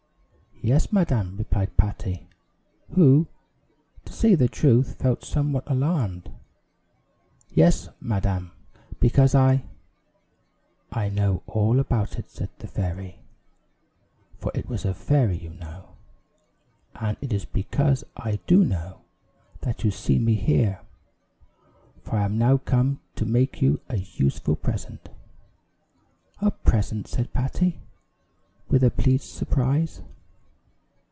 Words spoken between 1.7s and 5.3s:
Patty, who, to say the truth, felt